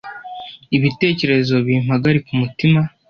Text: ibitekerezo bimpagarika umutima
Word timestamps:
ibitekerezo 0.77 1.55
bimpagarika 1.67 2.29
umutima 2.35 2.79